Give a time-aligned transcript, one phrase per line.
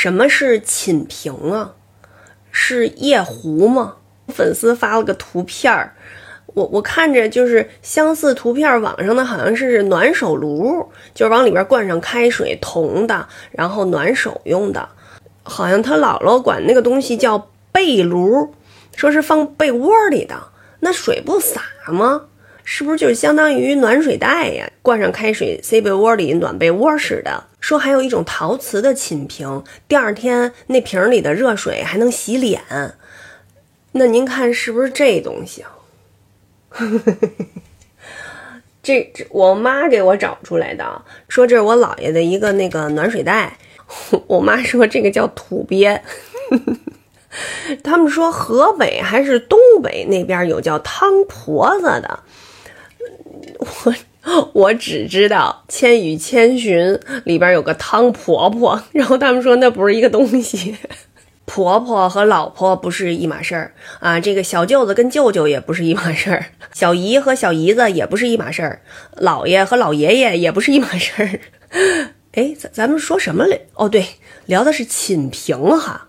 [0.00, 1.74] 什么是寝瓶啊？
[2.52, 3.96] 是夜壶吗？
[4.28, 5.96] 粉丝发了个图片儿，
[6.54, 14.88] 我我看着就是相似图片，网上的好像是暖手炉，就是往里边灌上开水，铜的，然后暖手用的。
[15.42, 18.54] 好像他姥姥管那个东西叫被炉，
[18.94, 20.36] 说是放被窝里的。
[20.78, 22.26] 那水不洒吗？
[22.62, 24.70] 是不是就相当于暖水袋呀？
[24.80, 27.47] 灌上开水，塞被窝里，暖被窝似的。
[27.68, 32.62] 说还有一种陶瓷的寝瓶，第二天那瓶里的热水还能洗脸。
[33.92, 35.76] 那您看是不是这东西啊？
[38.82, 43.58] 这这我妈给我找出来的，说这是我姥爷的一个那个暖水袋。
[44.26, 46.00] 我妈说这个叫土鳖。
[47.84, 52.20] 他们说河北还是东北那边有叫汤婆子的。
[53.58, 53.94] 我
[54.54, 56.78] 我只知道《千与千寻》
[57.24, 60.76] 里边有个汤婆婆， 然后他们说那不是一个东西，
[61.46, 64.18] 婆婆和老婆不是一码事儿啊。
[64.20, 68.82] 这个小舅子跟舅舅也不是一码事儿，小姨和小姨子也不是一码事儿，
[69.16, 71.40] 姥爷和老爷爷也不是一码事儿。
[72.32, 73.58] 哎，咱咱们说什么来？
[73.74, 74.04] 哦，对，
[74.46, 76.07] 聊的是寝瓶哈。